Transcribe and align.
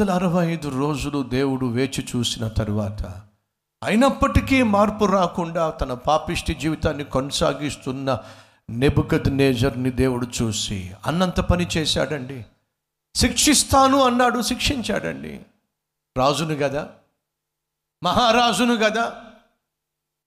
వందల 0.00 0.12
అరవై 0.12 0.46
ఐదు 0.46 0.68
రోజులు 0.68 1.22
దేవుడు 1.22 1.66
వేచి 1.66 2.04
చూసిన 2.16 2.48
తరువాత 2.48 3.22
అయినప్పటికీ 3.82 4.62
మార్పు 4.62 5.04
రాకుండా 5.04 5.70
తన 5.70 5.94
పాపిష్టి 5.94 6.54
జీవితాన్ని 6.54 7.04
కొనసాగిస్తున్న 7.04 8.18
నెబుకద్ 8.70 9.36
నేజర్ని 9.36 9.90
దేవుడు 9.90 10.26
చూసి 10.42 10.92
అన్నంత 11.06 11.40
పని 11.40 11.68
చేశాడండి. 11.76 12.46
శిక్షిస్తాను 13.14 14.02
అన్నాడు 14.02 14.42
శిక్షించాడండి. 14.42 15.40
రాజును 16.16 16.56
కదా 16.56 16.88
మహారాజును 18.02 18.76
కదా 18.76 19.12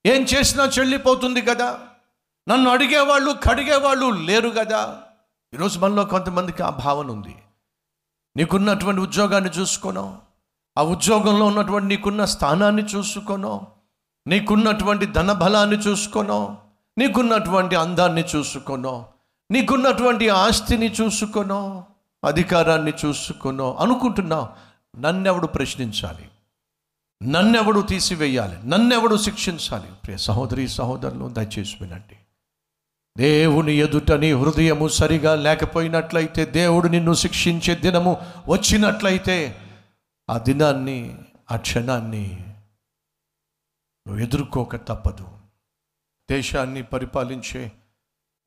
ఏం 0.06 0.22
చేసినా 0.22 0.66
చెల్లిపోతుంది 0.66 1.42
కదా 1.42 1.80
నన్ను 2.50 2.70
అడిగేవాళ్ళు 2.70 3.32
కడిగేవాళ్ళు 3.32 4.10
లేరు 4.12 4.50
కదా 4.50 5.02
ఈరోజు 5.54 5.80
మనలో 5.80 6.06
కొంతమందికి 6.06 6.64
ఆ 6.64 6.70
భావన 6.70 7.12
ఉంది. 7.12 7.36
నీకున్నటువంటి 8.38 9.02
ఉద్యోగాన్ని 9.02 9.50
చూసుకోను 9.50 10.18
ఆ 10.78 10.84
ఉద్యోగంలో 10.84 11.46
ఉన్నటువంటి 11.46 11.88
నీకున్న 11.88 12.26
స్థానాన్ని 12.26 12.84
చూసుకోను 12.84 13.68
నీకున్నటువంటి 14.28 15.06
ధనబలాన్ని 15.06 15.76
చూసుకోను 15.76 16.58
నీకున్నటువంటి 16.98 17.76
అందాన్ని 17.76 18.24
చూసుకోను 18.36 19.06
నీకున్నటువంటి 19.52 20.30
ఆస్తిని 20.30 20.92
చూసుకోను 20.92 21.84
అధికారాన్ని 22.26 22.94
చూసుకోను 23.06 23.76
అనుకుంటున్నావు 23.76 24.48
నన్నెవడు 25.00 25.48
ప్రశ్నించాలి? 25.48 26.30
నన్నెవడు 27.24 27.82
తీసివేయాలి? 27.82 28.70
నన్నెవడు 28.70 29.16
శిక్షించాలి? 29.16 29.88
ప్రియ 30.04 30.18
సహోదరి 30.18 30.68
సహోదరులు 30.68 31.30
దయచేసి 31.30 31.76
వినండి. 31.82 32.16
దేవుని 33.18 33.74
ఎదుట 33.74 34.12
నీ 34.12 34.34
హృదయము 34.34 34.88
సరిగా 34.88 35.36
లేకపోయినట్లయితే 35.36 36.46
దేవుడు 36.46 36.88
నిన్ను 36.88 37.14
శిక్షించే 37.14 37.76
దినము 37.76 38.22
వచ్చినట్లయితే 38.48 39.62
ఆ 40.30 40.38
దినాన్ని 40.38 41.18
ఆ 41.52 41.56
క్షణాన్ని 41.56 42.38
నువ్వు 44.08 44.24
ఎదుర్కోక 44.24 44.76
తప్పదు. 44.76 45.40
దేశాన్ని 46.32 46.84
పరిపాలించే 46.84 47.72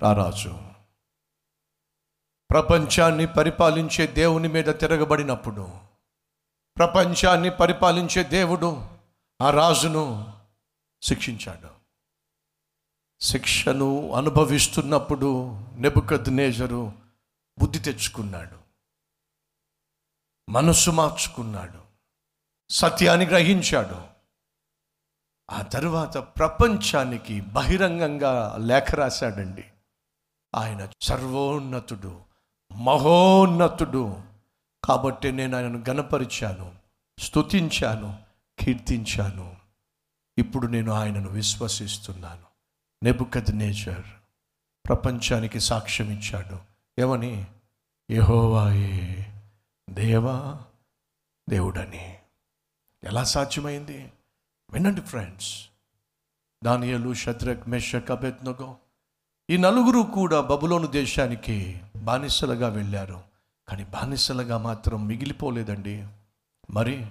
రారాజు 0.02 0.58
ప్రపంచాన్ని 2.50 3.26
పరిపాలించే 3.26 4.06
దేవుని 4.06 4.48
మీద 4.48 4.64
తిరగబడినప్పుడు 4.64 5.68
ప్రపంచాన్ని 6.76 7.50
పరిపాలించే 7.50 8.22
దేవుడు 8.22 8.86
ఆ 9.40 9.50
రాజును 9.50 10.32
శిక్షించాడు. 11.02 11.85
శిక్షను 13.20 14.12
అనుభవిస్తున్నప్పుడు 14.12 15.60
నెబుకద్ 15.74 16.36
నేజరు 16.36 16.92
బుద్ధి 17.58 17.78
తెచ్చుకున్నాడు. 17.78 18.58
మనస్సు 20.50 20.90
మార్చుకున్నాడు. 20.90 21.78
సత్యాన్ని 22.70 23.26
గ్రహించాడు. 23.26 24.06
ఆ 25.50 25.62
తరువాత 25.62 26.18
ప్రపంచానికి 26.18 27.40
బహిరంగంగా 27.40 28.56
లేఖ 28.58 28.94
రాశాడండి. 28.94 29.64
ఆయన 30.54 30.88
సర్వోన్నతుడు 31.02 32.22
మహోన్నతుడు. 32.72 34.22
కాబట్టి 34.84 35.32
నేను 35.32 35.56
ఆయనను 35.56 35.84
గణపరిచాను 35.88 36.74
స్తుతించాను 37.18 38.22
కీర్తించాను. 38.58 39.56
ఇప్పుడు 40.38 40.66
నేను 40.66 40.92
ఆయనను 40.92 41.28
విశ్వసిస్తున్నాను. 41.28 42.45
నెబుకద్ 43.06 43.58
నేచర్ 43.58 44.04
ప్రపంచానికి 44.88 45.60
సాక్ష్యం 45.60 46.10
ఇచ్చాడు. 46.10 46.58
ఏమని? 47.00 47.46
యహోవాయే 48.10 49.32
దేవా 49.90 50.62
దేవుడని. 51.48 52.18
ఎలా 53.04 53.24
సాధ్యమైంది? 53.24 54.12
వినండి 54.70 55.00
ఫ్రెండ్స్ 55.00 55.66
దానియలు 56.64 57.14
షద్రక్ 57.14 57.68
మెషక్ 57.68 58.10
అబెద్నగో 58.10 58.76
ఈ 59.50 59.56
నలుగురు 59.56 60.02
కూడా 60.02 60.40
బబులోను 60.40 60.86
దేశానికి 60.86 61.80
బానిసలుగా 61.96 62.68
వెళ్ళారు. 62.68 63.22
కానీ 63.68 63.84
బానిసలుగా 63.84 64.58
మాత్రం 64.58 65.06
మిగిలిపోలేదండి. 65.06 66.06
మరి 66.70 67.06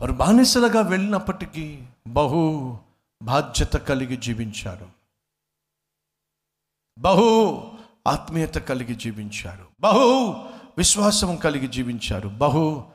వారు 0.00 0.12
బానిసలుగా 0.12 0.80
వెళ్ళినప్పటికీ 0.80 1.86
బహు 2.08 2.78
బాధ్యత 3.22 3.72
కలిగి 3.72 4.16
జీవించారు. 4.16 4.88
బహు 6.98 7.72
ఆత్మీయత 8.06 8.54
కలిగి 8.54 8.94
జీవించారు. 8.94 9.68
బహు 9.80 10.32
విశ్వాసం 10.78 11.36
కలిగి 11.36 11.66
జీవించారు. 11.66 12.28
బహు 12.28 12.90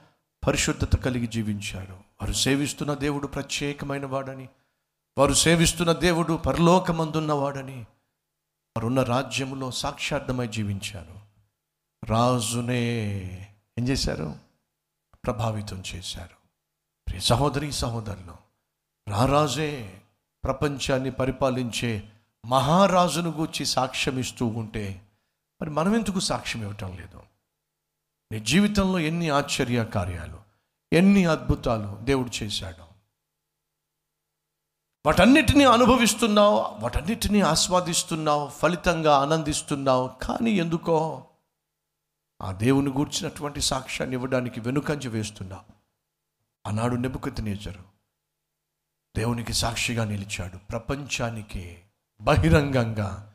పరిశుద్ధత 0.48 0.96
కలిగి 0.96 1.28
జీవించారు. 1.28 1.94
వారు 1.94 2.34
సేవిస్తున్న 2.34 2.94
దేవుడు 2.94 3.28
ప్రత్యేకమైన 3.28 4.06
వాడని 4.06 4.50
వారు 5.18 5.34
సేవిస్తున్న 5.34 5.92
దేవుడు 5.92 6.34
పరలోకమందున్నవాడని 6.34 7.82
వారున్న 8.78 9.04
రాజ్యములో 9.04 9.72
సాక్షార్థమై 9.72 10.48
జీవించారు. 10.48 11.22
రాజునే 12.06 13.00
ఏం 13.80 13.88
చేశారు? 13.88 14.36
ప్రభావితం 15.26 15.84
చేశారు. 15.96 16.36
ప్రియ 17.08 17.20
సహోదరి 17.20 17.72
సహోదరులు 17.72 18.52
రారాజే 19.10 20.01
ప్రపంచాన్ని 20.44 21.12
పరిపాలించే 21.12 22.12
మహారాజును 22.46 23.30
గూర్చి 23.30 23.66
సాక్ష్యం 23.66 24.20
ఇస్తూ 24.20 24.46
ఉంటే 24.46 25.02
మరి 25.62 25.70
మనం 25.70 25.96
ఎందుకు 25.96 26.20
సాక్ష్యం 26.20 26.64
ఇవ్వటం 26.64 26.98
లేదు? 26.98 27.22
నీ 28.32 28.40
జీవితంలో 28.40 29.00
ఎన్ని 29.00 29.30
ఆశ్చర్య 29.30 29.86
కార్యాలు 29.86 30.42
ఎన్ని 30.94 31.26
అద్భుతాలు 31.26 31.98
దేవుడు 32.04 32.44
చేశాడు? 32.44 32.92
వాటన్నిటినీ 35.06 35.64
అనుభవిస్తున్నావు 35.64 36.82
వాటన్నిటినీ 36.82 37.42
ఆస్వాదిస్తున్నావు 37.42 38.50
ఫలితంగా 38.50 39.18
ఆనందిస్తున్నావు 39.18 40.10
కానీ 40.22 40.52
ఎందుకో 40.52 41.26
ఆ 42.42 42.52
దేవుని 42.52 42.92
గూర్చినటువంటి 42.92 43.62
సాక్ష్యాన్ని 43.62 44.16
ఇవ్వడానికి 44.16 44.60
వెనుకంజ 44.60 45.08
వేస్తున్నావు. 45.08 45.74
ఆనాడు 46.68 46.96
నెబుకతినేజరు 46.96 47.91
దేవునికి 49.18 49.54
సాక్షిగా 49.54 50.06
నిలిచాడు. 50.06 50.58
ప్రపంచానికి 50.58 51.80
బహిరంగంగా 52.22 53.34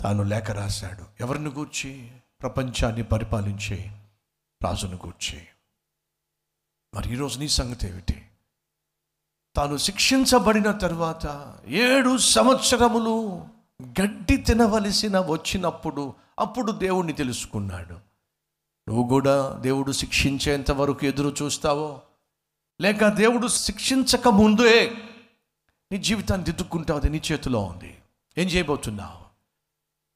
తాను 0.00 0.22
లేఖ 0.22 0.50
రాశాడు. 0.50 1.04
ఎవరిని 1.20 1.50
గూర్చి? 1.50 2.12
ప్రపంచాన్ని 2.40 3.02
పరిపాలించే 3.02 3.90
రాజును 4.64 4.96
గూర్చి. 4.96 5.46
మరి 6.94 7.12
ఈరోజు 7.12 7.38
నీ 7.38 7.48
సంగతి 7.48 7.88
ఏమిటి? 7.88 8.28
తాను 9.56 9.76
శిక్షించబడిన 9.76 10.70
తర్వాత 10.70 11.54
ఏడు 11.66 12.18
సంవత్సరములు 12.18 13.44
గడ్డి 13.82 14.36
తినవలసిన 14.36 15.20
వచ్చినప్పుడు 15.20 16.14
అప్పుడు 16.38 16.72
దేవుణ్ణి 16.72 17.12
తెలుసుకున్నాడు. 17.12 17.94
నువ్వు 18.88 19.08
కూడా 19.08 19.52
దేవుడు 19.52 19.92
శిక్షించేంత 19.92 20.70
వరకు 20.70 21.06
ఎదురు 21.06 21.44
చూస్తావో? 21.44 22.02
లేక 22.80 23.08
దేవుడు 23.08 23.48
శిక్షించక 23.48 24.28
ముందే 24.28 24.90
నీ 25.92 25.98
జీవితాన్ని 25.98 26.44
దిద్దుకుంటావు 26.44 26.98
అది 26.98 27.08
నీ 27.08 27.22
చేతిలో 27.32 27.60
ఉంది. 27.60 28.02
ఏం 28.38 28.48
చేయబోతున్నావు? 28.48 29.26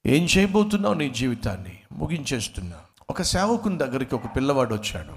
ఏం 0.08 0.24
చేయబోతున్నావు 0.24 0.94
నీ 0.94 1.10
జీవితాన్ని? 1.10 1.82
ముగించేస్తున్నా. 1.92 2.86
ఒక 3.10 3.22
సేవకుని 3.22 3.78
దగ్గరికి 3.78 4.14
ఒక 4.14 4.36
పిల్లవాడు 4.36 4.74
వచ్చాడు. 4.74 5.16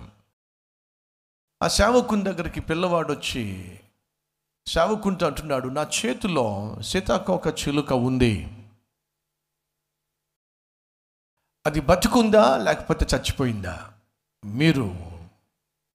ఆ 1.64 1.68
సేవకుని 1.68 2.24
దగ్గరికి 2.24 2.62
పిల్లవాడు 2.62 3.14
వచ్చి 3.14 3.80
సేవకుంటూ 4.68 5.26
అంటున్నాడు 5.26 5.68
నా 5.68 5.90
చేతిలో 6.06 6.78
సీతాకోక 6.82 7.48
చిలుక 7.48 7.94
ఉంది. 7.94 8.66
అది 11.66 11.82
బతుకుందా? 11.82 12.58
లేకపోతే 12.58 13.06
చచ్చిపోయిందా? 13.16 13.94
మీరు 14.46 15.13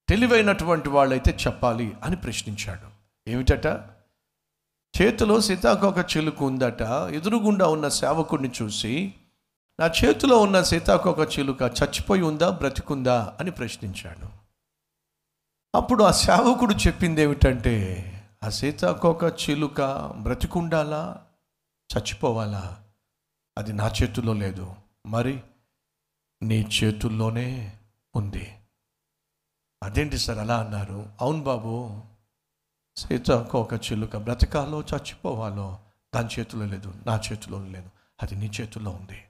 తెలివైనటువంటి 0.09 0.89
వాళ్ళైతే 0.89 1.37
చెప్పాలి 1.47 1.97
అని 2.03 2.15
ప్రశ్నించాడు. 2.15 2.87
ఏమిటట? 3.29 3.65
చేతిలో 5.01 5.41
సీతాకోక 5.41 5.97
చిలుక 5.97 6.43
ఉందట. 6.43 6.81
ఎదురుగుండా 7.11 7.67
ఉన్న 7.67 7.87
సేవకుడిని 7.87 8.51
చూసి 8.61 9.13
నా 9.79 9.87
చేతిలో 9.87 10.37
ఉన్న 10.37 10.61
సీతాకోక 10.61 11.19
చిలుక 11.19 11.61
చచ్చిపోయి 11.61 12.21
ఉందా 12.21 12.49
బ్రతికుందా 12.49 13.37
అని 13.39 13.51
ప్రశ్నించాడు. 13.51 14.27
అప్పుడు 15.75 16.03
ఆ 16.03 16.11
సేవకుడు 16.11 16.73
చెప్పింది 16.73 17.21
ఏమిటంటే 17.21 18.05
ఆ 18.43 18.49
సీతాకోక 18.49 19.23
చిలుక 19.23 19.81
బ్రతికుండాలా? 20.17 21.25
చచ్చిపోవాలా? 21.97 22.77
అది 23.57 23.73
నా 23.73 23.91
చేతుల్లో 24.03 24.33
లేదు. 24.33 24.75
మరి 25.05 25.43
నీ 26.43 26.61
చేతుల్లోనే 26.61 27.73
ఉంది. 28.15 28.48
అదేంటి 29.83 30.17
సార్ 30.17 30.37
అలా 30.37 30.59
అన్నారు? 30.59 31.13
అవును 31.21 31.43
బాబు. 31.43 32.03
సీతాకోక 32.95 33.73
చిలుక 33.73 34.17
బ్రతకాలో 34.17 34.81
చచ్చిపోవాలో 34.81 35.79
దాని 36.15 36.29
చేతిలో 36.39 36.65
లేదు 36.65 36.93
నా 37.07 37.21
చేతిలో 37.31 37.65
లేదు. 37.65 37.89
అది 38.21 38.35
నీ 38.35 38.51
చేతిలో 38.61 38.91
ఉంది. 38.91 39.23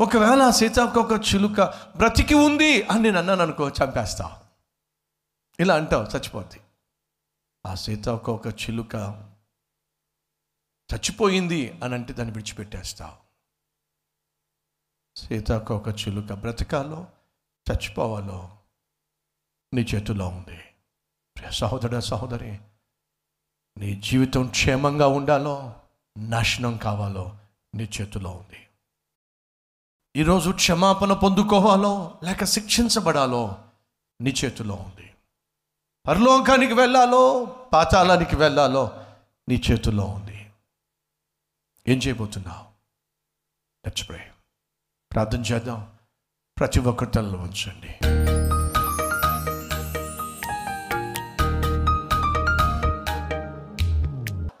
ఒకవేళ 0.00 0.42
ఆ 0.42 0.50
సీతాకోక 0.50 1.34
చిలుక 1.34 1.60
బ్రతికి 1.96 2.34
ఉంది 2.34 2.82
అని 2.82 3.02
నేను 3.02 3.18
అన్నాను 3.18 3.42
అనుకో 3.42 3.68
చంపేస్తా. 3.68 4.42
ఇలా 5.60 5.76
అంటావు 5.76 6.04
చచ్చిపోద్ది. 6.04 6.60
ఆ 7.66 7.74
సీతాకోక 7.74 8.46
చిలుక 8.46 8.94
చచ్చిపోయింది 10.94 11.80
అని 11.84 11.94
అంటే 11.94 12.12
దాన్ని 12.12 12.34
విడిచిపెట్టేస్తావు 12.34 13.22
సీతాకోక 15.18 15.88
చిలుక 15.88 16.32
బ్రతకాలో 16.32 17.06
చచ్చిపోవాలో 17.72 18.58
నీ 19.74 19.82
చేతిలో 19.82 20.28
ఉంది. 20.28 20.60
సహోదర 21.50 22.00
సహోదరి 22.00 22.58
నీ 23.78 23.94
జీవితం 23.94 24.48
క్షేమంగా 24.48 25.06
ఉండాలో 25.06 25.80
నాశనం 26.18 26.76
కావాలో 26.76 27.38
నీ 27.74 27.84
చేతిలో 27.84 28.30
ఉంది. 28.30 28.66
ఈరోజు 30.16 30.50
క్షమాపణ 30.50 31.12
పొందుకోవాలో 31.12 32.18
లేక 32.22 32.44
శిక్షించబడాలో 32.44 33.64
నీ 34.20 34.34
చేతిలో 34.44 34.74
ఉంది. 34.74 35.14
పరలోకానికి 36.06 36.74
వెళ్ళాలో 36.74 37.44
పాతాళానికి 37.72 38.36
వెళ్ళాలో 38.36 39.04
నీ 39.48 39.62
చేతుల్లో 39.70 40.04
ఉంది. 40.04 40.50
ఏం 41.88 41.98
చేయబోతున్నావు? 41.98 42.64
నచ్చిపోయి 43.86 44.30
ప్రార్థన 45.12 45.40
చేద్దాం. 45.40 45.98
ప్రతి 46.58 46.80
ఒక్కరి 46.80 47.10
తలలో 47.10 47.38
ఉంచండి 47.38 47.94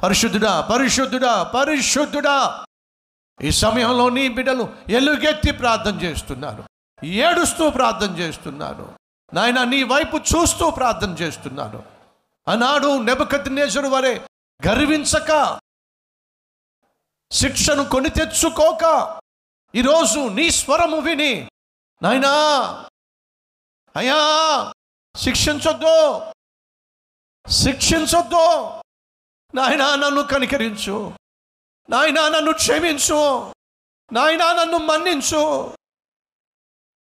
పరిశుద్ధుడా 0.02 0.60
పరిశుద్ధుడా 0.60 1.42
పరిశుద్ధుడా. 1.42 2.66
ఈ 3.42 3.50
సమయంలో 3.50 4.08
నీ 4.08 4.28
బిడ్డలు 4.28 4.76
ఎలుగెత్తి 4.88 5.50
ప్రార్థన 5.50 6.00
చేస్తున్నారు. 6.00 6.64
ఏడుస్తూ 7.04 7.70
ప్రార్థన 7.70 8.18
చేస్తున్నారు. 8.18 8.98
నాయన 9.34 9.64
నీ 9.64 9.82
వైపు 9.82 10.16
చూస్తూ 10.16 10.70
ప్రార్థన 10.70 11.10
చేస్తున్నారు. 11.10 11.84
అన్నాడు 12.48 13.02
నెబకతినేశ్వరు 13.02 13.88
వరే 13.88 14.26
గర్వించక 14.66 15.60
శిక్షను 17.30 17.84
కొని 17.84 18.08
తెచ్చుకోక 18.08 18.84
ఈరోజు 19.74 20.28
నీ 20.28 20.50
స్వరము 20.50 20.96
విని 20.96 21.48
నాయనా 22.02 22.32
అయ్యా 23.96 24.18
శిక్షించొద్దు 25.16 26.22
శిక్షించొద్దు. 27.50 28.81
నాయనా 29.54 29.94
నన్ను 29.94 30.22
కనికరించు. 30.22 31.12
నాయనా 31.90 32.28
నన్ను 32.28 32.52
క్షమించు. 32.52 33.52
నాయనా 34.12 34.52
నన్ను 34.52 34.78
మన్నించు. 34.78 35.72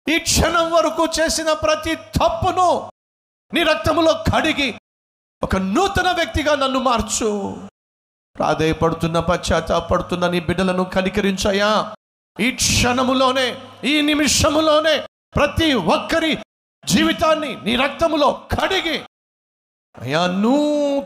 ఈ 0.09 0.19
క్షణం 0.19 0.71
వరకు 0.71 1.07
చేసిన 1.19 1.53
ప్రతి 1.53 1.95
తప్పును 1.95 2.91
నీ 3.53 3.63
రక్తములో 3.63 4.13
కడిగి 4.13 4.79
ఒక 5.43 5.55
నూతన 5.55 6.11
వ్యక్తిగా 6.11 6.55
నన్ను 6.55 6.79
మార్చు. 6.79 7.57
ప్రాధేయపడుతున్న 8.37 9.19
పశ్చాత్తాపడుతున్న 9.19 10.29
నీ 10.29 10.39
బిడ్డలను 10.39 10.83
కనికరించయ్యా. 10.83 11.95
ఈ 12.39 12.51
క్షణములోనే 12.51 13.61
ఈ 13.83 14.01
నిమిషములోనే 14.01 15.07
ప్రతి 15.35 15.73
ఒక్కరి 15.73 16.37
జీవితాన్ని 16.85 17.61
నీ 17.61 17.75
రక్తములో 17.75 18.47
కడిగి 18.61 19.03
అయ్యా 19.97 20.27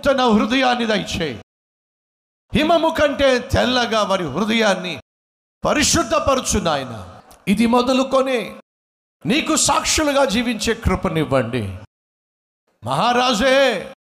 నూతన 0.07 0.21
హృదయాన్ని 0.21 0.85
దయచేయి 0.85 1.41
హిమము 2.55 2.95
కంటే 2.99 3.39
తెల్లగా 3.39 4.03
వారి 4.03 4.25
హృదయాన్ని 4.27 5.01
పరిశుద్ధపరచు 5.65 6.59
నాయన. 6.59 7.21
ఇది 7.47 7.65
మొదలుకొని 7.65 8.55
నీకు 9.25 9.55
సాక్షులుగా 9.55 10.25
జీవించే 10.25 10.73
కృపనివ్వండి. 10.73 11.67
మహారాజే 12.83 13.93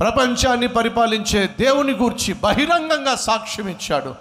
ప్రపంచాన్ని 0.00 0.68
పరిపాలించే 0.68 1.46
దేవుని 1.46 1.92
గూర్చి 1.92 2.34
బహిరంగంగా 2.34 3.14
సాక్ష్యం 3.14 3.68
ఇచ్చాడు. 3.68 4.14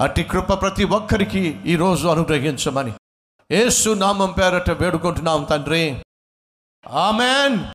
అట్టి 0.00 0.24
కృప 0.24 0.60
ప్రతి 0.60 0.84
ఒక్కరికి 0.84 1.60
ఈరోజు 1.66 2.08
అనుగ్రహించమని. 2.08 2.92
ఏసు 3.50 3.90
నామం 3.90 4.32
పేరట 4.32 4.70
వేడుకుంటున్నాం 4.70 5.44
తండ్రి. 5.44 6.02
ఆమెన్. 6.88 7.64